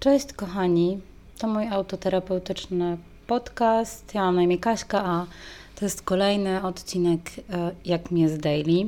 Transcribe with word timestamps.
Cześć 0.00 0.32
kochani, 0.32 1.00
to 1.38 1.48
mój 1.48 1.68
autoterapeutyczny 1.68 2.98
podcast. 3.26 4.14
Ja 4.14 4.20
mam 4.20 4.36
na 4.36 4.42
imię 4.42 4.58
Kaśka, 4.58 5.04
a 5.04 5.26
to 5.74 5.84
jest 5.84 6.02
kolejny 6.02 6.62
odcinek 6.62 7.20
e, 7.50 7.70
Jak 7.84 8.10
mi 8.10 8.20
jest 8.20 8.40
daily. 8.40 8.86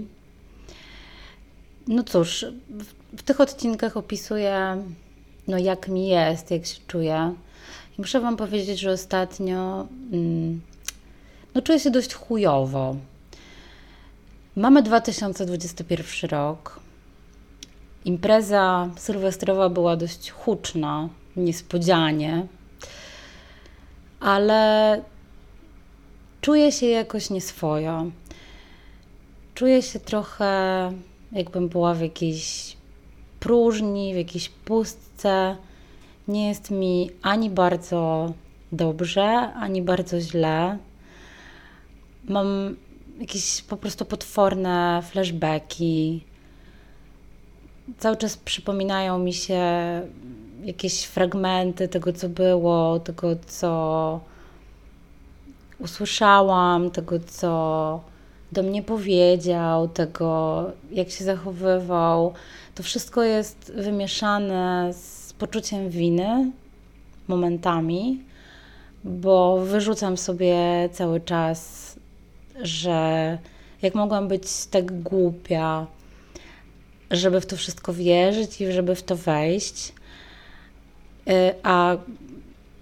No 1.88 2.02
cóż, 2.02 2.46
w, 3.12 3.22
tych 3.22 3.40
odcinkach 3.40 3.96
opisuję 3.96 4.84
no 5.48 5.58
jak 5.58 5.88
mi 5.88 6.08
jest, 6.08 6.50
jak 6.50 6.66
się 6.66 6.80
czuję. 6.86 7.34
I 7.98 8.00
muszę 8.00 8.20
Wam 8.20 8.36
powiedzieć, 8.36 8.80
że 8.80 8.90
ostatnio 8.90 9.86
mm, 10.12 10.60
no 11.54 11.62
czuję 11.62 11.80
się 11.80 11.90
dość 11.90 12.14
chujowo. 12.14 12.96
Mamy 14.56 14.82
2021 14.82 16.30
rok. 16.30 16.80
Impreza 18.04 18.90
sylwestrowa 18.96 19.68
była 19.68 19.96
dość 19.96 20.30
huczna, 20.30 21.08
niespodzianie, 21.36 22.46
ale 24.20 25.02
czuję 26.40 26.72
się 26.72 26.86
jakoś 26.86 27.30
nieswojo. 27.30 28.10
Czuję 29.54 29.82
się 29.82 30.00
trochę, 30.00 30.92
jakbym 31.32 31.68
była 31.68 31.94
w 31.94 32.00
jakiejś 32.00 32.76
próżni, 33.40 34.14
w 34.14 34.16
jakiejś 34.16 34.48
pustce. 34.48 35.56
Nie 36.28 36.48
jest 36.48 36.70
mi 36.70 37.10
ani 37.22 37.50
bardzo 37.50 38.32
dobrze, 38.72 39.24
ani 39.54 39.82
bardzo 39.82 40.20
źle. 40.20 40.78
Mam 42.24 42.76
jakieś 43.20 43.62
po 43.62 43.76
prostu 43.76 44.04
potworne 44.04 45.02
flashbacki 45.10 46.29
cały 47.98 48.16
czas 48.16 48.36
przypominają 48.36 49.18
mi 49.18 49.32
się 49.32 49.62
jakieś 50.64 51.04
fragmenty 51.04 51.88
tego, 51.88 52.12
co 52.12 52.28
było, 52.28 53.00
tego, 53.00 53.36
co 53.46 54.20
usłyszałam, 55.78 56.90
tego, 56.90 57.18
co 57.26 58.00
do 58.52 58.62
mnie 58.62 58.82
powiedział, 58.82 59.88
tego, 59.88 60.64
jak 60.92 61.10
się 61.10 61.24
zachowywał. 61.24 62.32
To 62.74 62.82
wszystko 62.82 63.22
jest 63.22 63.72
wymieszane 63.76 64.90
z 64.92 65.32
poczuciem 65.32 65.90
winy 65.90 66.50
momentami, 67.28 68.22
bo 69.04 69.58
wyrzucam 69.58 70.16
sobie 70.16 70.56
cały 70.92 71.20
czas, 71.20 71.90
że 72.62 73.38
jak 73.82 73.94
mogłam 73.94 74.28
być 74.28 74.66
tak 74.66 75.02
głupia, 75.02 75.86
żeby 77.10 77.40
w 77.40 77.46
to 77.46 77.56
wszystko 77.56 77.92
wierzyć 77.92 78.60
i 78.60 78.72
żeby 78.72 78.94
w 78.94 79.02
to 79.02 79.16
wejść. 79.16 79.92
Y, 81.28 81.32
a 81.62 81.96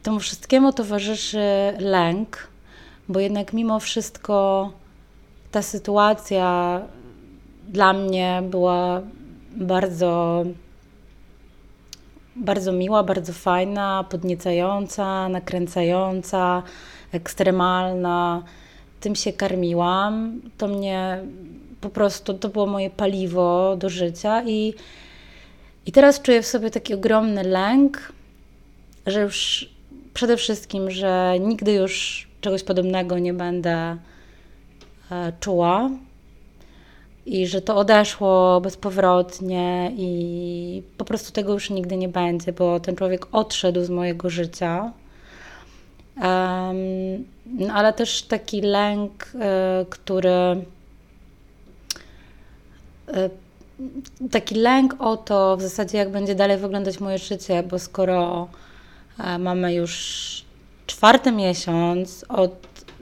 temu 0.03 0.21
wszystkiemu 0.21 0.73
towarzyszy 0.73 1.47
lęk, 1.79 2.49
bo 3.09 3.21
jednak 3.21 3.53
mimo 3.53 3.81
wszystko 3.81 4.71
ta 5.51 5.63
sytuacja 5.63 6.81
dla 7.69 7.93
mnie 7.93 8.43
była 8.51 9.03
bardzo, 9.57 10.45
bardzo 12.37 12.73
miła, 12.73 13.03
bardzo 13.03 13.33
fajna, 13.33 14.05
podniecająca, 14.11 15.29
nakręcająca, 15.29 16.63
ekstremalna. 17.13 18.43
Tym 19.01 19.17
się 19.17 19.33
karmiłam. 19.33 20.41
To 20.59 20.69
mnie 20.69 21.23
po 21.81 21.89
prostu 21.91 22.35
to 22.35 22.49
było 22.49 22.67
moje 22.67 22.91
paliwo 22.91 23.77
do 23.77 23.89
życia 23.89 24.43
i, 24.47 24.75
i 25.87 25.93
teraz 25.93 26.23
czuję 26.23 26.43
w 26.43 26.47
sobie 26.47 26.71
taki 26.71 26.95
ogromny 26.95 27.43
lęk, 27.43 28.13
że 29.07 29.21
już 29.21 29.69
przede 30.15 30.37
wszystkim, 30.37 30.91
że 30.91 31.35
nigdy 31.41 31.73
już 31.73 32.29
czegoś 32.41 32.63
podobnego 32.63 33.19
nie 33.19 33.35
będę 33.35 33.97
e, 35.11 35.33
czuła 35.41 35.91
i 37.27 37.47
że 37.47 37.61
to 37.63 37.77
odeszło 37.77 38.61
bezpowrotnie 38.61 39.93
i 39.97 40.83
po 40.97 41.05
prostu 41.05 41.33
tego 41.33 41.53
już 41.53 41.71
nigdy 41.71 41.97
nie 41.97 42.09
będzie, 42.09 42.53
bo 42.53 42.81
ten 42.81 42.97
człowiek 42.97 43.27
odszedł 43.33 43.85
z 43.85 43.91
mojego 43.91 44.31
życia. 44.31 44.93
Um, 46.23 47.71
ale 47.73 47.93
też 47.93 48.23
taki 48.23 48.61
lęk, 48.61 49.33
y, 49.35 49.39
który 49.91 50.65
taki 54.31 54.55
lęk 54.55 54.97
o 54.99 55.17
to 55.17 55.57
w 55.57 55.63
zasadzie, 55.63 55.99
jak 55.99 56.11
będzie 56.11 56.35
dalej 56.35 56.59
wyglądać 56.59 57.01
moje 57.01 57.19
życie, 57.19 57.63
bo 57.63 57.79
skoro 57.79 58.49
e, 59.19 59.39
mamy 59.39 59.75
już 59.75 60.45
czwarty 60.87 61.33
miesiąc 61.33 62.25
od 62.29 62.53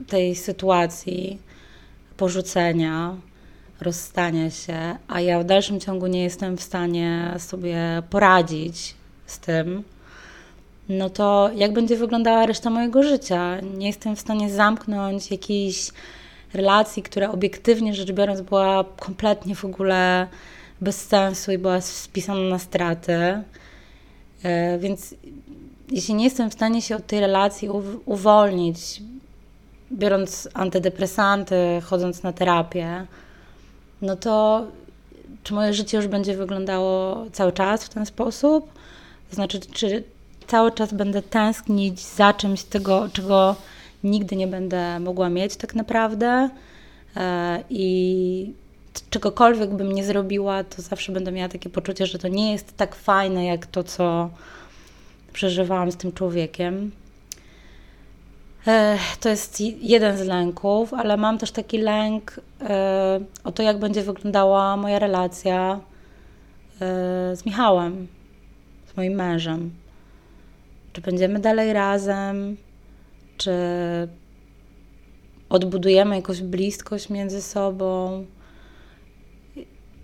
tej 0.06 0.36
sytuacji 0.36 1.38
porzucenia, 2.16 3.16
rozstania 3.80 4.50
się, 4.50 4.96
a 5.08 5.20
ja 5.20 5.40
w 5.40 5.44
dalszym 5.44 5.80
ciągu 5.80 6.06
nie 6.06 6.22
jestem 6.22 6.56
w 6.56 6.62
stanie 6.62 7.34
sobie 7.38 8.02
poradzić 8.10 8.94
z 9.26 9.38
tym, 9.38 9.84
no 10.88 11.10
to 11.10 11.50
jak 11.54 11.72
będzie 11.72 11.96
wyglądała 11.96 12.46
reszta 12.46 12.70
mojego 12.70 13.02
życia? 13.02 13.60
Nie 13.60 13.86
jestem 13.86 14.16
w 14.16 14.20
stanie 14.20 14.50
zamknąć 14.50 15.30
jakiejś 15.30 15.90
relacji, 16.54 17.02
która 17.02 17.30
obiektywnie 17.30 17.94
rzecz 17.94 18.12
biorąc 18.12 18.40
była 18.40 18.84
kompletnie 18.98 19.54
w 19.54 19.64
ogóle 19.64 20.26
bez 20.80 21.06
sensu 21.06 21.52
i 21.52 21.58
była 21.58 21.80
spisana 21.80 22.40
na 22.40 22.58
straty. 22.58 23.42
E, 24.42 24.78
więc 24.78 25.14
jeśli 25.90 26.14
nie 26.14 26.24
jestem 26.24 26.50
w 26.50 26.54
stanie 26.54 26.82
się 26.82 26.96
od 26.96 27.06
tej 27.06 27.20
relacji 27.20 27.68
uwolnić, 28.04 29.02
biorąc 29.92 30.48
antydepresanty, 30.54 31.56
chodząc 31.84 32.22
na 32.22 32.32
terapię, 32.32 33.06
no 34.02 34.16
to 34.16 34.66
czy 35.42 35.54
moje 35.54 35.74
życie 35.74 35.96
już 35.96 36.06
będzie 36.06 36.36
wyglądało 36.36 37.24
cały 37.32 37.52
czas 37.52 37.84
w 37.84 37.88
ten 37.88 38.06
sposób? 38.06 38.72
To 39.30 39.34
znaczy, 39.34 39.60
czy 39.60 40.04
cały 40.46 40.72
czas 40.72 40.94
będę 40.94 41.22
tęsknić 41.22 42.00
za 42.00 42.32
czymś 42.32 42.62
tego, 42.62 43.08
czego 43.12 43.56
nigdy 44.04 44.36
nie 44.36 44.46
będę 44.46 45.00
mogła 45.00 45.28
mieć 45.28 45.56
tak 45.56 45.74
naprawdę. 45.74 46.50
E, 47.16 47.64
I 47.70 48.54
czegokolwiek 49.10 49.70
bym 49.70 49.92
nie 49.92 50.04
zrobiła, 50.04 50.64
to 50.64 50.82
zawsze 50.82 51.12
będę 51.12 51.32
miała 51.32 51.48
takie 51.48 51.70
poczucie, 51.70 52.06
że 52.06 52.18
to 52.18 52.28
nie 52.28 52.52
jest 52.52 52.76
tak 52.76 52.94
fajne 52.94 53.44
jak 53.44 53.66
to, 53.66 53.84
co 53.84 54.30
przeżywałam 55.32 55.92
z 55.92 55.96
tym 55.96 56.12
człowiekiem. 56.12 56.90
E, 58.66 58.98
to 59.20 59.28
jest 59.28 59.60
jeden 59.60 60.16
z 60.18 60.20
lęków, 60.20 60.94
ale 60.94 61.16
mam 61.16 61.38
też 61.38 61.50
taki 61.50 61.78
lęk 61.78 62.40
e, 62.60 63.20
o 63.44 63.52
to, 63.52 63.62
jak 63.62 63.78
będzie 63.78 64.02
wyglądała 64.02 64.76
moja 64.76 64.98
relacja 64.98 65.80
z 67.34 67.46
Michałem, 67.46 68.06
z 68.92 68.96
moim 68.96 69.12
mężem. 69.12 69.70
Czy 70.92 71.00
będziemy 71.00 71.38
dalej 71.38 71.72
razem? 71.72 72.56
Czy 73.36 73.52
odbudujemy 75.48 76.16
jakąś 76.16 76.42
bliskość 76.42 77.10
między 77.10 77.42
sobą. 77.42 78.24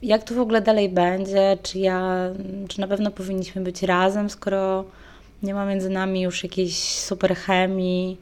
Jak 0.02 0.24
to 0.24 0.34
w 0.34 0.38
ogóle 0.38 0.62
dalej 0.62 0.88
będzie? 0.88 1.58
Czy 1.62 1.78
ja, 1.78 2.30
czy 2.68 2.80
na 2.80 2.88
pewno 2.88 3.10
powinniśmy 3.10 3.62
być 3.62 3.82
razem, 3.82 4.30
skoro 4.30 4.84
nie 5.42 5.54
ma 5.54 5.66
między 5.66 5.90
nami 5.90 6.20
już 6.20 6.42
jakiejś 6.42 6.78
super 6.78 7.36
chemii? 7.36 8.18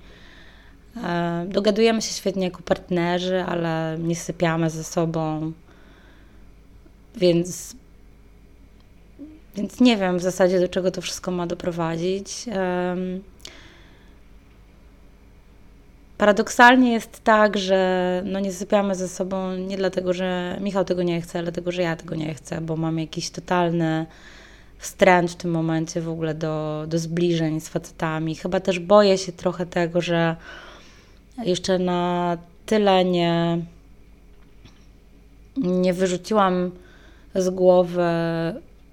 E, 1.04 1.46
dogadujemy 1.48 2.02
się 2.02 2.14
świetnie 2.14 2.44
jako 2.44 2.62
partnerzy, 2.62 3.42
ale 3.42 3.96
nie 3.98 4.16
sypiamy 4.16 4.70
ze 4.70 4.84
sobą. 4.84 5.52
Więc, 7.16 7.76
więc 9.56 9.80
nie 9.80 9.96
wiem 9.96 10.18
w 10.18 10.22
zasadzie, 10.22 10.60
do 10.60 10.68
czego 10.68 10.90
to 10.90 11.00
wszystko 11.00 11.30
ma 11.30 11.46
doprowadzić. 11.46 12.44
Paradoksalnie 16.20 16.92
jest 16.92 17.24
tak, 17.24 17.58
że 17.58 18.22
no 18.26 18.40
nie 18.40 18.52
zasypiamy 18.52 18.94
ze 18.94 19.08
sobą 19.08 19.56
nie 19.56 19.76
dlatego, 19.76 20.12
że 20.12 20.58
Michał 20.60 20.84
tego 20.84 21.02
nie 21.02 21.20
chce, 21.20 21.38
ale 21.38 21.44
dlatego, 21.44 21.72
że 21.72 21.82
ja 21.82 21.96
tego 21.96 22.14
nie 22.14 22.34
chcę, 22.34 22.60
bo 22.60 22.76
mam 22.76 22.98
jakiś 22.98 23.30
totalny 23.30 24.06
wstręt 24.78 25.30
w 25.30 25.34
tym 25.34 25.50
momencie 25.50 26.00
w 26.00 26.08
ogóle 26.08 26.34
do, 26.34 26.84
do 26.88 26.98
zbliżeń 26.98 27.60
z 27.60 27.68
facetami. 27.68 28.34
Chyba 28.34 28.60
też 28.60 28.78
boję 28.78 29.18
się 29.18 29.32
trochę 29.32 29.66
tego, 29.66 30.00
że 30.00 30.36
jeszcze 31.44 31.78
na 31.78 32.38
tyle 32.66 33.04
nie, 33.04 33.58
nie 35.56 35.92
wyrzuciłam 35.92 36.70
z 37.34 37.50
głowy 37.50 38.04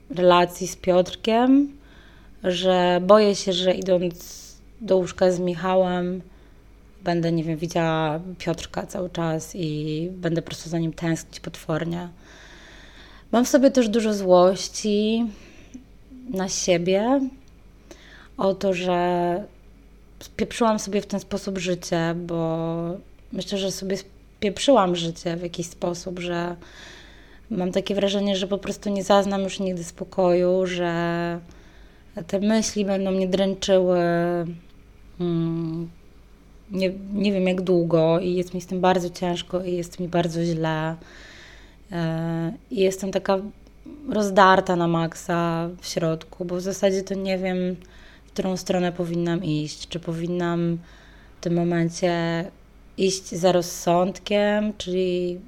relacji 0.10 0.68
z 0.68 0.76
Piotrkiem, 0.76 1.78
że 2.44 3.02
boję 3.04 3.36
się, 3.36 3.54
że 3.54 3.74
idąc 3.74 4.46
do 4.82 4.98
łóżka 4.98 5.32
z 5.32 5.40
Michałem, 5.40 6.22
będę, 7.04 7.32
nie 7.32 7.44
wiem, 7.44 7.58
widziała 7.58 8.20
Piotrka 8.38 8.86
cały 8.86 9.10
czas 9.10 9.56
i 9.56 10.10
będę 10.12 10.42
po 10.42 10.48
prostu 10.48 10.70
za 10.70 10.80
nim 10.80 10.94
tęsknić 10.94 11.40
potwornie. 11.40 12.10
Mam 13.32 13.46
w 13.46 13.48
sobie 13.48 13.72
też 13.72 13.90
dużo 13.90 14.14
złości 14.14 15.26
na 16.30 16.50
siebie, 16.50 17.22
o 18.38 18.54
to, 18.54 18.74
że 18.74 19.44
spieprzyłam 20.20 20.80
sobie 20.80 21.02
w 21.02 21.06
ten 21.06 21.20
sposób 21.20 21.58
życie, 21.58 22.16
bo 22.16 22.78
myślę, 23.34 23.58
że 23.58 23.72
sobie 23.72 23.98
spieprzyłam 24.38 24.96
życie 24.96 25.36
w 25.36 25.42
jakiś 25.42 25.68
sposób, 25.68 26.20
że 26.20 26.56
mam 27.50 27.72
takie 27.72 27.96
wrażenie, 27.96 28.36
że 28.36 28.48
po 28.48 28.58
prostu 28.58 28.90
nie 28.90 29.04
zaznam 29.04 29.42
już 29.42 29.60
nigdy 29.60 29.84
spokoju, 29.84 30.66
że 30.66 31.40
te 32.28 32.40
myśli 32.40 32.86
będą 32.86 33.12
mnie 33.12 33.28
dręczyły. 33.28 34.00
Mm, 35.20 35.90
nie, 36.72 36.92
nie 37.14 37.32
wiem 37.32 37.48
jak 37.48 37.62
długo 37.62 38.20
i 38.20 38.34
jest 38.34 38.54
mi 38.54 38.62
z 38.62 38.68
tym 38.68 38.82
bardzo 38.82 39.10
ciężko 39.10 39.64
i 39.64 39.74
jest 39.74 40.00
mi 40.00 40.08
bardzo 40.08 40.44
źle. 40.44 40.96
E, 41.92 42.54
I 42.72 42.80
jestem 42.80 43.12
taka 43.12 43.40
rozdarta 44.10 44.76
na 44.76 44.88
maksa 44.88 45.70
w 45.82 45.88
środku, 45.88 46.46
bo 46.46 46.56
w 46.56 46.62
zasadzie 46.62 47.04
to 47.04 47.14
nie 47.14 47.38
wiem, 47.38 47.76
w 48.26 48.32
którą 48.32 48.58
stronę 48.58 48.92
powinnam 48.92 49.44
iść. 49.44 49.88
Czy 49.88 50.00
powinnam 50.00 50.78
w 51.38 51.44
tym 51.44 51.54
momencie 51.54 52.46
iść 52.98 53.36
za 53.36 53.52
rozsądkiem, 53.52 54.74
czyli 54.78 55.40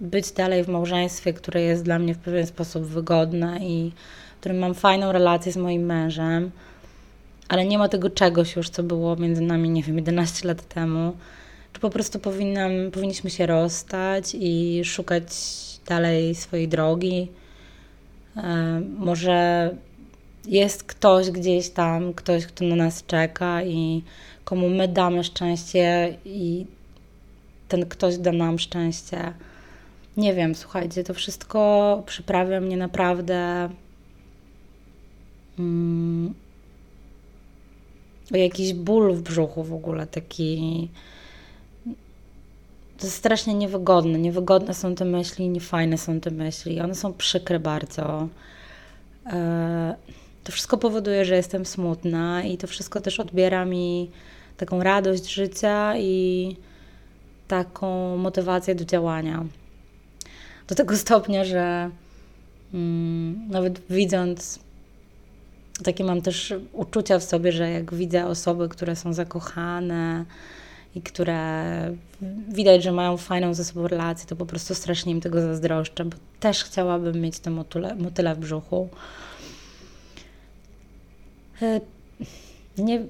być 0.00 0.32
dalej 0.32 0.64
w 0.64 0.68
małżeństwie, 0.68 1.32
które 1.32 1.62
jest 1.62 1.82
dla 1.82 1.98
mnie 1.98 2.14
w 2.14 2.18
pewien 2.18 2.46
sposób 2.46 2.84
wygodne 2.84 3.58
i 3.62 3.92
w 4.36 4.40
którym 4.40 4.58
mam 4.58 4.74
fajną 4.74 5.12
relację 5.12 5.52
z 5.52 5.56
moim 5.56 5.82
mężem, 5.82 6.50
ale 7.48 7.66
nie 7.66 7.78
ma 7.78 7.88
tego 7.88 8.10
czegoś 8.10 8.56
już, 8.56 8.70
co 8.70 8.82
było 8.82 9.16
między 9.16 9.42
nami, 9.42 9.70
nie 9.70 9.82
wiem, 9.82 9.96
11 9.96 10.48
lat 10.48 10.68
temu. 10.68 11.16
Czy 11.72 11.80
po 11.80 11.90
prostu 11.90 12.18
powinnam, 12.18 12.70
powinniśmy 12.92 13.30
się 13.30 13.46
rozstać 13.46 14.36
i 14.40 14.82
szukać 14.84 15.24
dalej 15.86 16.34
swojej 16.34 16.68
drogi. 16.68 17.28
E, 18.36 18.80
może 18.98 19.70
jest 20.46 20.84
ktoś 20.84 21.30
gdzieś 21.30 21.70
tam, 21.70 22.14
ktoś, 22.14 22.46
kto 22.46 22.64
na 22.64 22.76
nas 22.76 23.06
czeka 23.06 23.62
i 23.62 24.02
komu 24.44 24.68
my 24.68 24.88
damy 24.88 25.24
szczęście 25.24 26.16
i 26.24 26.66
ten 27.68 27.86
ktoś 27.86 28.18
da 28.18 28.32
nam 28.32 28.58
szczęście. 28.58 29.32
Nie 30.16 30.34
wiem, 30.34 30.54
słuchajcie, 30.54 31.04
to 31.04 31.14
wszystko 31.14 32.02
przyprawia 32.06 32.60
mnie 32.60 32.76
naprawdę 32.76 33.68
mm, 35.58 36.34
jakiś 38.30 38.74
ból 38.74 39.14
w 39.14 39.22
brzuchu 39.22 39.64
w 39.64 39.72
ogóle, 39.72 40.06
taki 40.06 40.88
to 42.98 43.06
jest 43.06 43.16
strasznie 43.16 43.54
niewygodne. 43.54 44.18
Niewygodne 44.18 44.74
są 44.74 44.94
te 44.94 45.04
myśli, 45.04 45.48
niefajne 45.48 45.98
są 45.98 46.20
te 46.20 46.30
myśli. 46.30 46.80
One 46.80 46.94
są 46.94 47.12
przykre 47.12 47.60
bardzo. 47.60 48.28
E, 49.26 49.94
to 50.44 50.52
wszystko 50.52 50.78
powoduje, 50.78 51.24
że 51.24 51.36
jestem 51.36 51.66
smutna 51.66 52.42
i 52.42 52.58
to 52.58 52.66
wszystko 52.66 53.00
też 53.00 53.20
odbiera 53.20 53.64
mi 53.64 54.10
taką 54.56 54.82
radość 54.82 55.34
życia 55.34 55.96
i 55.98 56.56
taką 57.48 58.16
motywację 58.16 58.74
do 58.74 58.84
działania. 58.84 59.44
Do 60.68 60.74
tego 60.74 60.96
stopnia, 60.96 61.44
że 61.44 61.90
mm, 62.74 63.48
nawet 63.50 63.80
widząc, 63.90 64.58
takie 65.84 66.04
mam 66.04 66.22
też 66.22 66.54
uczucia 66.72 67.18
w 67.18 67.24
sobie, 67.24 67.52
że 67.52 67.70
jak 67.70 67.94
widzę 67.94 68.26
osoby, 68.26 68.68
które 68.68 68.96
są 68.96 69.12
zakochane, 69.12 70.24
i 70.94 71.02
które 71.02 71.74
widać, 72.48 72.82
że 72.82 72.92
mają 72.92 73.16
fajną 73.16 73.54
ze 73.54 73.64
sobą 73.64 73.88
relację, 73.88 74.28
to 74.28 74.36
po 74.36 74.46
prostu 74.46 74.74
strasznie 74.74 75.12
im 75.12 75.20
tego 75.20 75.40
zazdroszczę, 75.40 76.04
bo 76.04 76.16
też 76.40 76.64
chciałabym 76.64 77.20
mieć 77.20 77.38
te 77.38 77.50
motyle, 77.50 77.94
motyle 77.94 78.34
w 78.34 78.38
brzuchu. 78.38 78.88
E, 81.62 81.80
nie, 82.78 83.02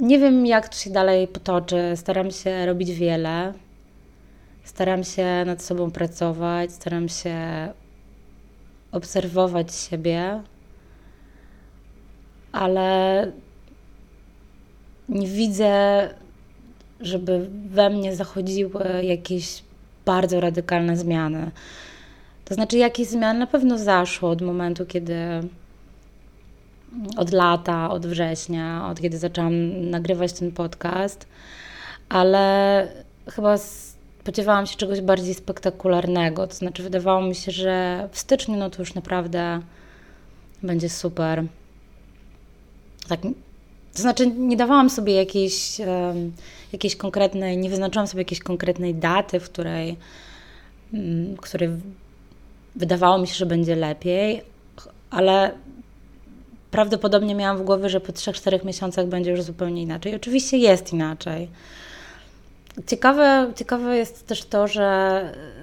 nie 0.00 0.18
wiem, 0.18 0.46
jak 0.46 0.68
to 0.68 0.76
się 0.76 0.90
dalej 0.90 1.28
potoczy. 1.28 1.92
Staram 1.96 2.30
się 2.30 2.66
robić 2.66 2.92
wiele. 2.92 3.52
Staram 4.64 5.04
się 5.04 5.44
nad 5.46 5.62
sobą 5.62 5.90
pracować, 5.90 6.72
staram 6.72 7.08
się 7.08 7.36
obserwować 8.92 9.74
siebie, 9.74 10.42
ale 12.52 13.32
nie 15.08 15.26
widzę 15.26 16.08
żeby 17.00 17.48
we 17.70 17.90
mnie 17.90 18.16
zachodziły 18.16 18.84
jakieś 19.02 19.62
bardzo 20.04 20.40
radykalne 20.40 20.96
zmiany. 20.96 21.50
To 22.44 22.54
znaczy, 22.54 22.78
jakieś 22.78 23.08
zmiany 23.08 23.38
na 23.38 23.46
pewno 23.46 23.78
zaszło 23.78 24.30
od 24.30 24.42
momentu, 24.42 24.86
kiedy 24.86 25.16
od 27.16 27.32
lata, 27.32 27.90
od 27.90 28.06
września, 28.06 28.88
od 28.90 29.00
kiedy 29.00 29.18
zaczęłam 29.18 29.90
nagrywać 29.90 30.32
ten 30.32 30.52
podcast, 30.52 31.26
ale 32.08 32.88
chyba 33.30 33.58
spodziewałam 33.58 34.66
się 34.66 34.76
czegoś 34.76 35.00
bardziej 35.00 35.34
spektakularnego. 35.34 36.46
To 36.46 36.54
znaczy, 36.54 36.82
wydawało 36.82 37.22
mi 37.22 37.34
się, 37.34 37.52
że 37.52 38.08
w 38.12 38.18
styczniu 38.18 38.56
no 38.56 38.70
to 38.70 38.82
już 38.82 38.94
naprawdę 38.94 39.60
będzie 40.62 40.88
super. 40.88 41.44
Tak 43.08 43.20
to 43.98 44.02
znaczy, 44.02 44.26
nie 44.26 44.56
dawałam 44.56 44.90
sobie 44.90 45.14
jakiejś, 45.14 45.80
jakiejś 46.72 46.96
konkretnej, 46.96 47.58
nie 47.58 47.70
wyznaczyłam 47.70 48.06
sobie 48.06 48.20
jakiejś 48.20 48.40
konkretnej 48.40 48.94
daty, 48.94 49.40
w 49.40 49.44
której, 49.44 49.96
mm, 50.94 51.36
której 51.36 51.68
wydawało 52.76 53.18
mi 53.18 53.26
się, 53.26 53.34
że 53.34 53.46
będzie 53.46 53.76
lepiej, 53.76 54.42
ale 55.10 55.52
prawdopodobnie 56.70 57.34
miałam 57.34 57.58
w 57.58 57.62
głowie, 57.62 57.88
że 57.88 58.00
po 58.00 58.12
3-4 58.12 58.64
miesiącach 58.64 59.06
będzie 59.06 59.30
już 59.30 59.42
zupełnie 59.42 59.82
inaczej. 59.82 60.14
Oczywiście 60.14 60.58
jest 60.58 60.92
inaczej. 60.92 61.48
Ciekawe, 62.86 63.52
ciekawe 63.56 63.96
jest 63.96 64.26
też 64.26 64.44
to, 64.44 64.68
że 64.68 65.20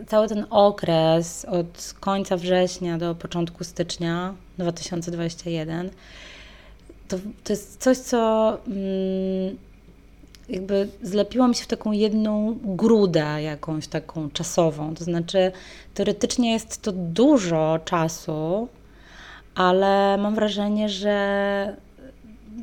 cały 0.08 0.28
ten 0.28 0.46
okres 0.50 1.46
od 1.46 1.94
końca 2.00 2.38
września 2.38 2.98
do 2.98 3.16
początku 3.16 3.64
stycznia 3.64 4.34
2021 4.58 5.90
to, 7.08 7.18
to 7.44 7.54
jest 7.54 7.84
coś, 7.84 7.98
co 7.98 8.50
mm, 8.68 9.58
jakby 10.50 10.88
zlepiło 11.02 11.48
mi 11.48 11.56
się 11.56 11.64
w 11.64 11.68
taką 11.68 11.92
jedną 11.92 12.58
grudę 12.64 13.42
jakąś 13.42 13.88
taką 13.88 14.30
czasową. 14.30 14.96
To 14.96 15.04
znaczy, 15.04 15.52
teoretycznie 15.94 16.54
jest 16.54 16.82
to 16.82 16.92
dużo 16.92 17.80
czasu, 17.86 18.68
ale 19.56 20.18
mam 20.18 20.36
wrażenie, 20.36 20.90
że 20.90 21.78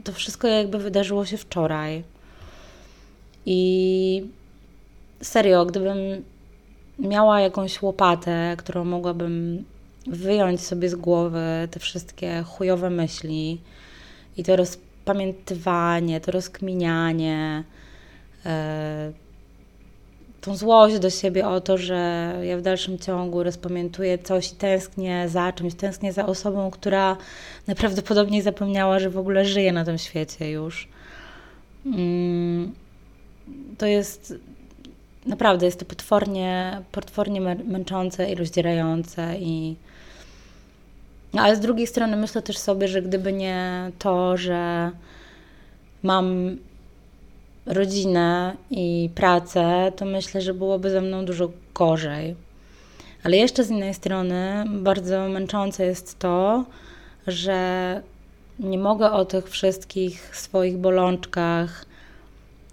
to 0.04 0.12
wszystko 0.12 0.48
jakby 0.48 0.78
wydarzyło 0.78 1.26
się 1.26 1.36
wczoraj. 1.36 2.04
I 3.46 4.26
serio, 5.22 5.66
gdybym 5.66 5.98
miała 6.98 7.40
jakąś 7.40 7.82
łopatę, 7.82 8.54
którą 8.58 8.84
mogłabym 8.84 9.64
wyjąć 10.06 10.60
sobie 10.60 10.88
z 10.88 10.94
głowy 10.94 11.68
te 11.70 11.80
wszystkie 11.80 12.42
chujowe 12.42 12.90
myśli, 12.90 13.60
i 14.36 14.44
to 14.44 14.56
rozpamiętywanie, 14.56 16.20
to 16.20 16.32
rozkminianie, 16.32 17.64
e, 18.46 19.12
tą 20.40 20.56
złość 20.56 20.98
do 20.98 21.10
siebie 21.10 21.48
o 21.48 21.60
to, 21.60 21.78
że 21.78 22.32
ja 22.42 22.58
w 22.58 22.62
dalszym 22.62 22.98
ciągu 22.98 23.42
rozpamiętuję 23.42 24.18
coś 24.18 24.52
i 24.52 24.54
tęsknię 24.54 25.28
za 25.28 25.52
czymś, 25.52 25.74
tęsknię 25.74 26.12
za 26.12 26.26
osobą, 26.26 26.70
która 26.70 27.16
najprawdopodobniej 27.66 28.42
zapomniała, 28.42 28.98
że 28.98 29.10
w 29.10 29.18
ogóle 29.18 29.44
żyje 29.44 29.72
na 29.72 29.84
tym 29.84 29.98
świecie 29.98 30.50
już. 30.50 30.88
Mm, 31.86 32.72
to 33.78 33.86
jest 33.86 34.34
naprawdę, 35.26 35.66
jest 35.66 35.78
to 35.78 35.84
potwornie, 35.84 36.80
potwornie 36.92 37.40
męczące 37.40 38.30
i 38.30 38.34
rozdzierające 38.34 39.36
i 39.38 39.76
ale 41.40 41.56
z 41.56 41.60
drugiej 41.60 41.86
strony 41.86 42.16
myślę 42.16 42.42
też 42.42 42.58
sobie, 42.58 42.88
że 42.88 43.02
gdyby 43.02 43.32
nie 43.32 43.90
to, 43.98 44.36
że 44.36 44.90
mam 46.02 46.56
rodzinę 47.66 48.56
i 48.70 49.10
pracę, 49.14 49.92
to 49.96 50.04
myślę, 50.04 50.40
że 50.40 50.54
byłoby 50.54 50.90
ze 50.90 51.00
mną 51.00 51.24
dużo 51.24 51.50
gorzej. 51.74 52.36
Ale 53.24 53.36
jeszcze 53.36 53.64
z 53.64 53.70
innej 53.70 53.94
strony 53.94 54.64
bardzo 54.68 55.28
męczące 55.28 55.86
jest 55.86 56.18
to, 56.18 56.64
że 57.26 58.00
nie 58.58 58.78
mogę 58.78 59.12
o 59.12 59.24
tych 59.24 59.50
wszystkich 59.50 60.36
swoich 60.36 60.78
bolączkach 60.78 61.86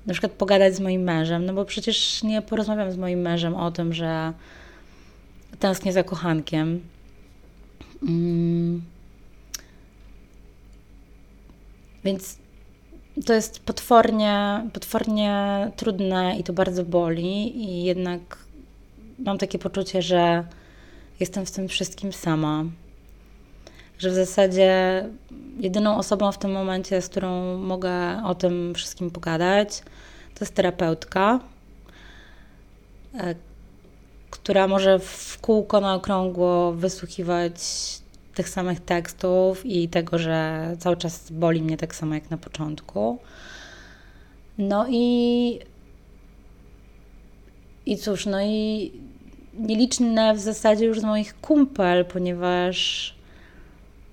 na 0.05 0.13
przykład 0.13 0.31
pogadać 0.31 0.75
z 0.75 0.79
moim 0.79 1.01
mężem, 1.01 1.45
no 1.45 1.53
bo 1.53 1.65
przecież 1.65 2.23
nie 2.23 2.41
porozmawiam 2.41 2.91
z 2.91 2.97
moim 2.97 3.19
mężem 3.19 3.55
o 3.55 3.71
tym, 3.71 3.93
że 3.93 4.33
tęsknię 5.59 5.93
za 5.93 6.03
kochankiem. 6.03 6.81
Więc 12.03 12.37
to 13.25 13.33
jest 13.33 13.59
potwornie, 13.59 14.63
potwornie 14.73 15.71
trudne 15.75 16.37
i 16.39 16.43
to 16.43 16.53
bardzo 16.53 16.85
boli, 16.85 17.63
i 17.63 17.83
jednak 17.83 18.37
mam 19.19 19.37
takie 19.37 19.59
poczucie, 19.59 20.01
że 20.01 20.43
jestem 21.19 21.45
w 21.45 21.51
tym 21.51 21.67
wszystkim 21.67 22.13
sama. 22.13 22.65
że 23.99 24.09
w 24.09 24.13
zasadzie 24.13 25.05
jedyną 25.59 25.97
osobą 25.97 26.31
w 26.31 26.37
tym 26.37 26.51
momencie, 26.51 27.01
z 27.01 27.09
którą 27.09 27.57
mogę 27.57 28.23
o 28.25 28.35
tym 28.35 28.73
wszystkim 28.75 29.11
pogadać, 29.11 29.79
to 30.35 30.45
jest 30.45 30.55
terapeutka, 30.55 31.39
e, 33.13 33.35
która 34.29 34.67
może 34.67 34.99
w 34.99 35.37
kółko 35.41 35.81
na 35.81 35.95
okrągło 35.95 36.73
wysłuchiwać 36.73 37.53
tych 38.35 38.49
samych 38.49 38.79
tekstów 38.79 39.65
i 39.65 39.89
tego, 39.89 40.17
że 40.17 40.69
cały 40.79 40.97
czas 40.97 41.31
boli 41.31 41.61
mnie 41.61 41.77
tak 41.77 41.95
samo 41.95 42.13
jak 42.13 42.29
na 42.29 42.37
początku. 42.37 43.19
No 44.57 44.85
i. 44.89 45.59
I 47.85 47.97
cóż, 47.97 48.25
no 48.25 48.41
i 48.41 48.91
nieliczne 49.59 50.33
w 50.33 50.39
zasadzie 50.39 50.85
już 50.85 50.99
z 50.99 51.03
moich 51.03 51.41
kumpel, 51.41 52.05
ponieważ 52.05 53.15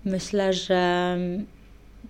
myślę, 0.04 0.52
że 0.52 1.16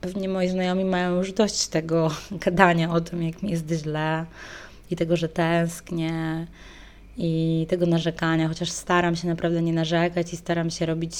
pewnie 0.01 0.29
moi 0.29 0.49
znajomi 0.49 0.85
mają 0.85 1.17
już 1.17 1.33
dość 1.33 1.67
tego 1.67 2.11
gadania 2.47 2.93
o 2.93 3.01
tym, 3.01 3.23
jak 3.23 3.43
mi 3.43 3.51
jest 3.51 3.71
źle 3.71 4.27
i 4.91 4.97
tego, 4.97 5.17
że 5.17 5.29
tęsknię 5.29 6.47
i 7.19 7.67
tego 7.69 7.87
narzekania, 7.87 8.49
chociaż 8.49 8.71
staram 8.71 9.17
się 9.17 9.29
naprawdę 9.29 9.63
nie 9.63 9.73
narzekać 9.73 10.33
i 10.33 10.37
staram 10.37 10.71
się 10.71 10.87
robić, 10.87 11.15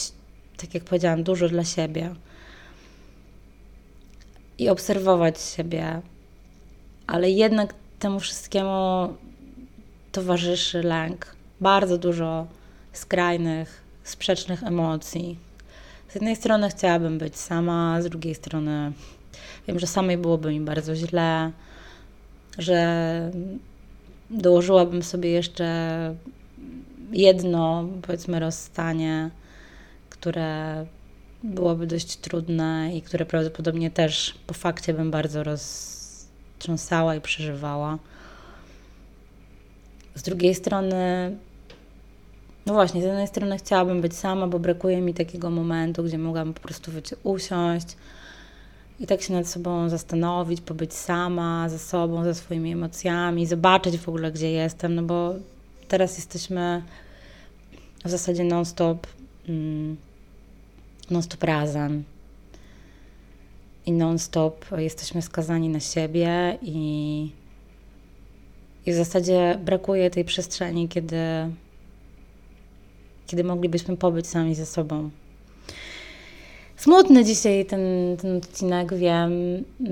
tak 0.57 0.75
jak 0.75 0.85
powiedziałam, 0.85 1.23
dużo 1.23 1.49
dla 1.49 1.65
siebie 1.65 2.15
i 4.59 4.69
obserwować 4.69 5.41
siebie, 5.41 6.01
ale 7.07 7.31
jednak 7.31 7.75
temu 7.99 8.21
wszystkiemu 8.21 9.15
towarzyszy 10.13 10.83
lęk. 10.83 11.37
Bardzo 11.61 11.99
dużo 11.99 12.47
skrajnych, 12.93 13.83
sprzecznych 14.05 14.63
emocji. 14.63 15.39
Z 16.09 16.15
jednej 16.15 16.37
strony 16.37 16.69
chciałabym 16.69 17.19
być 17.19 17.37
sama, 17.37 18.03
z 18.03 18.05
drugiej 18.05 18.35
strony 18.35 18.93
wiem, 19.69 19.79
że 19.79 19.87
samej 19.87 20.19
byłoby 20.19 20.53
mi 20.53 20.61
bardzo 20.61 20.97
źle, 20.97 21.51
że 22.59 23.31
dołożyłabym 24.31 25.03
sobie 25.03 25.31
jeszcze 25.31 26.15
jedno, 27.13 27.89
powiedzmy, 28.03 28.41
rozstanie, 28.41 29.31
które 30.11 30.87
byłoby 31.43 31.87
dość 31.87 32.17
trudne 32.17 32.97
i 32.97 33.03
które 33.03 33.27
prawdopodobnie 33.27 33.91
też 33.91 34.35
po 34.47 34.55
fakcie 34.55 34.95
bym 34.95 35.11
bardzo 35.11 35.45
roztrząsała 35.45 37.15
i 37.15 37.21
przeżywała. 37.21 37.99
Z 40.15 40.23
drugiej 40.23 40.55
strony, 40.55 41.37
no 42.67 42.73
właśnie, 42.75 43.03
z 43.03 43.05
jednej 43.05 43.27
strony 43.27 43.59
chciałabym 43.59 44.01
być 44.01 44.15
sama, 44.17 44.47
bo 44.47 44.59
brakuje 44.59 45.01
mi 45.01 45.15
takiego 45.15 45.51
momentu, 45.51 46.05
gdzie 46.05 46.19
mogłabym 46.19 46.55
po 46.55 46.61
prostu 46.61 46.91
usiąść 47.23 47.97
i 49.01 49.07
tak 49.07 49.23
się 49.23 49.33
nad 49.33 49.49
sobą 49.49 49.89
zastanowić, 49.89 50.61
pobyć 50.61 50.95
sama, 50.95 51.69
ze 51.69 51.79
sobą, 51.79 52.25
ze 52.25 52.35
swoimi 52.35 52.73
emocjami, 52.73 53.47
zobaczyć 53.47 53.99
w 53.99 54.09
ogóle, 54.09 54.33
gdzie 54.33 54.51
jestem, 54.51 54.95
no 54.95 55.03
bo 55.03 55.35
teraz 55.89 56.17
jesteśmy 56.17 56.83
w 58.05 58.11
zasadzie 58.11 58.45
non-stop, 58.45 59.07
mm, 59.49 59.97
non-stop 61.11 61.45
razem 61.45 62.05
i 63.87 63.93
non-stop 63.93 64.65
jesteśmy 64.77 65.23
skazani 65.23 65.69
na 65.69 65.81
siebie 65.81 66.59
i, 66.63 67.31
i 68.87 68.93
w 68.93 68.95
zasadzie 68.95 69.59
brakuje 69.65 70.11
tej 70.11 70.25
przestrzeni, 70.25 70.89
kiedy, 70.89 71.17
kiedy 73.27 73.45
moglibyśmy 73.45 73.97
pobyć 73.97 74.27
sami 74.27 74.55
ze 74.55 74.67
sobą. 74.67 75.11
Smutny 76.77 77.25
dzisiaj 77.25 77.67
ten, 77.67 77.81
ten 78.23 78.37
odcinek, 78.37 78.95
wiem. 78.95 79.33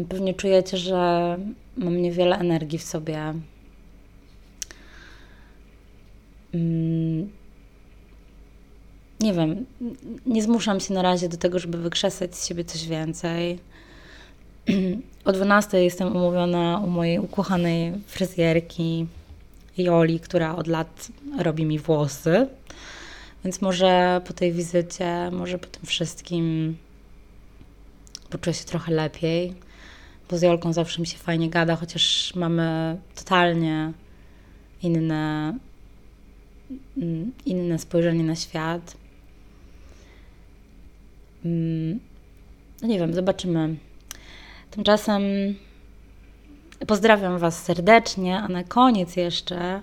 Pewnie 0.08 0.34
czujecie, 0.34 0.76
że 0.76 1.36
mam 1.76 2.02
niewiele 2.02 2.38
energii 2.38 2.78
w 2.78 2.82
sobie. 2.82 3.34
Mm. 6.54 7.30
Nie 9.20 9.32
wiem, 9.32 9.66
nie 10.26 10.42
zmuszam 10.42 10.80
się 10.80 10.94
na 10.94 11.02
razie 11.02 11.28
do 11.28 11.36
tego, 11.36 11.58
żeby 11.58 11.78
wykrzesać 11.78 12.36
z 12.36 12.48
siebie 12.48 12.64
coś 12.64 12.86
więcej. 12.86 13.58
O 15.24 15.32
12 15.32 15.84
jestem 15.84 16.16
umówiona 16.16 16.82
u 16.84 16.86
mojej 16.86 17.18
ukochanej 17.18 17.92
fryzjerki 18.06 19.06
Joli, 19.78 20.20
która 20.20 20.56
od 20.56 20.66
lat 20.66 21.08
robi 21.38 21.64
mi 21.64 21.78
włosy. 21.78 22.46
Więc 23.44 23.60
może 23.60 24.20
po 24.26 24.32
tej 24.32 24.52
wizycie, 24.52 25.30
może 25.32 25.58
po 25.58 25.66
tym 25.66 25.86
wszystkim 25.86 26.76
poczuję 28.30 28.54
się 28.54 28.64
trochę 28.64 28.92
lepiej, 28.92 29.54
bo 30.30 30.38
z 30.38 30.42
Jolką 30.42 30.72
zawsze 30.72 31.00
mi 31.00 31.06
się 31.06 31.18
fajnie 31.18 31.50
gada, 31.50 31.76
chociaż 31.76 32.34
mamy 32.34 32.96
totalnie 33.14 33.92
inne, 34.82 35.54
mm, 36.96 37.32
inne 37.46 37.78
spojrzenie 37.78 38.24
na 38.24 38.36
świat. 38.36 38.96
Mm, 41.44 42.00
no 42.82 42.88
nie 42.88 42.98
wiem, 42.98 43.14
zobaczymy. 43.14 43.76
Tymczasem 44.70 45.22
pozdrawiam 46.86 47.38
Was 47.38 47.62
serdecznie, 47.64 48.38
a 48.38 48.48
na 48.48 48.64
koniec 48.64 49.16
jeszcze 49.16 49.82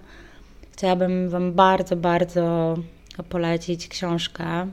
chciałabym 0.71 1.29
Wam 1.29 1.53
bardzo, 1.53 1.95
bardzo 1.95 2.75
polecić 3.29 3.87
książkę, 3.87 4.67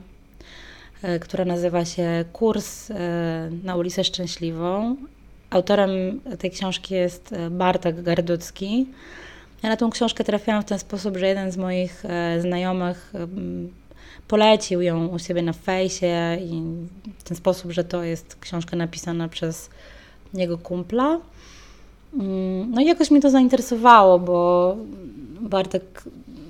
e, 1.01 1.19
która 1.19 1.45
nazywa 1.45 1.85
się 1.85 2.25
Kurs 2.33 2.91
e, 2.91 2.95
na 3.63 3.75
ulicę 3.75 4.03
Szczęśliwą. 4.03 4.95
Autorem 5.49 6.21
tej 6.39 6.51
książki 6.51 6.93
jest 6.93 7.33
e, 7.33 7.49
Bartek 7.49 8.01
Garducki. 8.01 8.87
Ja 9.63 9.69
na 9.69 9.77
tą 9.77 9.89
książkę 9.89 10.23
trafiłam 10.23 10.61
w 10.61 10.65
ten 10.65 10.79
sposób, 10.79 11.17
że 11.17 11.27
jeden 11.27 11.51
z 11.51 11.57
moich 11.57 12.03
znajomych 12.39 13.13
polecił 14.27 14.81
ją 14.81 15.07
u 15.07 15.19
siebie 15.19 15.41
na 15.41 15.53
fejsie 15.53 16.37
i 16.41 16.61
w 17.17 17.23
ten 17.23 17.37
sposób, 17.37 17.71
że 17.71 17.83
to 17.83 18.03
jest 18.03 18.35
książka 18.35 18.75
napisana 18.75 19.27
przez 19.27 19.69
jego 20.33 20.57
kumpla. 20.57 21.19
Mm, 22.13 22.71
no 22.71 22.81
i 22.81 22.85
jakoś 22.85 23.11
mnie 23.11 23.21
to 23.21 23.29
zainteresowało, 23.29 24.19
bo 24.19 24.77
Bartek 25.41 26.03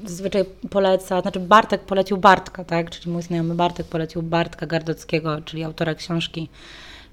zazwyczaj 0.06 0.46
poleca, 0.70 1.22
znaczy 1.22 1.40
Bartek 1.40 1.82
polecił 1.82 2.18
Bartka, 2.18 2.64
tak? 2.64 2.90
Czyli 2.90 3.12
mój 3.12 3.22
znajomy 3.22 3.56
Bartek 3.56 3.88
polecił 3.88 4.22
Bartka 4.22 4.66
Gardockiego, 4.66 5.42
czyli 5.42 5.64
autora 5.64 5.96
książki. 5.96 6.50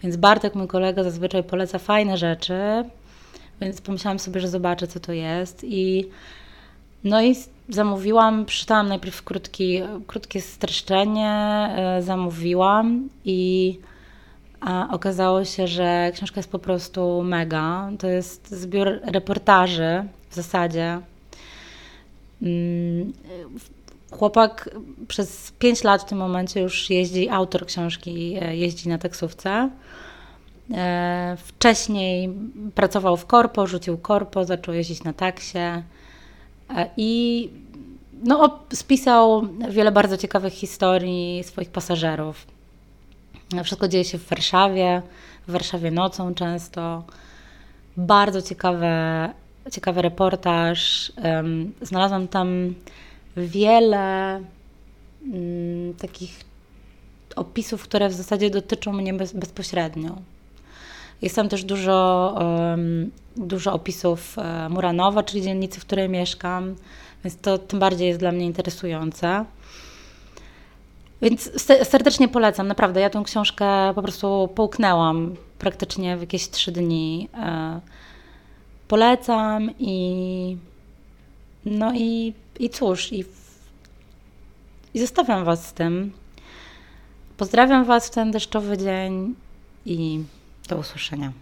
Więc 0.02 0.16
Bartek, 0.16 0.54
mój 0.54 0.68
kolega, 0.68 1.04
zazwyczaj 1.04 1.44
poleca 1.44 1.78
fajne 1.78 2.16
rzeczy, 2.16 2.54
więc 3.60 3.80
pomyślałam 3.80 4.18
sobie, 4.18 4.40
że 4.40 4.48
zobaczę, 4.48 4.86
co 4.86 5.00
to 5.00 5.12
jest 5.12 5.64
i 5.64 6.08
no 7.04 7.22
i 7.22 7.36
zamówiłam, 7.68 8.44
przeczytałam 8.44 8.88
najpierw 8.88 9.22
krótki, 9.22 9.82
krótkie 10.06 10.40
streszczenie, 10.40 11.30
e, 11.76 12.02
zamówiłam 12.02 13.08
i 13.24 13.78
okazało 14.90 15.44
się, 15.44 15.66
że 15.66 16.10
książka 16.14 16.38
jest 16.38 16.50
po 16.50 16.58
prostu 16.58 17.22
mega. 17.22 17.90
To 17.98 18.06
jest 18.06 18.50
zbiór 18.50 19.00
reportaży 19.04 20.04
w 20.30 20.34
zasadzie 20.34 21.00
chłopak 24.10 24.70
przez 25.08 25.52
5 25.58 25.84
lat 25.84 26.02
w 26.02 26.04
tym 26.04 26.18
momencie 26.18 26.60
już 26.60 26.90
jeździ, 26.90 27.28
autor 27.28 27.66
książki 27.66 28.36
e, 28.40 28.56
jeździ 28.56 28.88
na 28.88 28.98
taksówce. 28.98 29.70
E, 30.74 31.36
wcześniej 31.44 32.30
pracował 32.74 33.16
w 33.16 33.26
korpo, 33.26 33.66
rzucił 33.66 33.98
korpo, 33.98 34.44
zaczął 34.44 34.74
jeździć 34.74 35.04
na 35.04 35.12
taksie 35.12 35.58
e, 35.58 35.82
i 36.96 37.50
no, 38.24 38.58
spisał 38.72 39.48
wiele 39.70 39.92
bardzo 39.92 40.16
ciekawych 40.16 40.52
historii 40.52 41.44
swoich 41.44 41.70
pasażerów. 41.70 42.46
Wszystko 43.64 43.88
dzieje 43.88 44.04
się 44.04 44.18
w 44.18 44.28
Warszawie, 44.28 45.02
w 45.48 45.52
Warszawie 45.52 45.90
nocą 45.90 46.34
często. 46.34 47.04
Bardzo 47.96 48.42
ciekawe 48.42 49.30
ciekawy 49.72 50.02
reportaż. 50.02 51.12
Znalazłam 51.82 52.28
tam 52.28 52.74
wiele 53.36 54.40
mm, 55.24 55.94
takich 55.94 56.40
opisów, 57.36 57.82
które 57.82 58.08
w 58.08 58.12
zasadzie 58.12 58.50
dotyczą 58.50 58.92
mnie 58.92 59.14
bez, 59.14 59.32
bezpośrednio. 59.32 60.16
Jest 61.22 61.36
tam 61.36 61.48
też 61.48 61.64
dużo, 61.64 62.38
dużo 63.36 63.72
opisów 63.72 64.38
e, 64.38 64.68
Muranowa, 64.68 65.22
czyli 65.22 65.42
dzielnicy, 65.42 65.80
w 65.80 65.84
której 65.84 66.08
mieszkam, 66.08 66.74
więc 67.24 67.36
to 67.36 67.58
tym 67.58 67.78
bardziej 67.78 68.08
jest 68.08 68.20
dla 68.20 68.32
mnie 68.32 68.46
interesujące. 68.46 69.44
Więc 71.22 71.50
serdecznie 71.82 72.28
polecam, 72.28 72.68
naprawdę. 72.68 73.00
Ja 73.00 73.10
tę 73.10 73.22
książkę 73.24 73.66
po 73.94 74.02
prostu 74.02 74.48
połknęłam 74.54 75.36
praktycznie 75.58 76.16
w 76.16 76.20
jakieś 76.20 76.50
trzy 76.50 76.72
dni. 76.72 77.28
Polecam 78.88 79.70
i 79.78 80.56
no 81.64 81.92
i, 81.94 82.34
i 82.58 82.70
cóż, 82.70 83.12
i, 83.12 83.24
i 84.94 85.00
zostawiam 85.00 85.44
Was 85.44 85.66
z 85.66 85.72
tym. 85.72 86.12
Pozdrawiam 87.36 87.84
Was 87.84 88.06
w 88.06 88.10
ten 88.10 88.30
deszczowy 88.30 88.78
dzień 88.78 89.34
i 89.86 90.24
do 90.68 90.76
usłyszenia. 90.76 91.32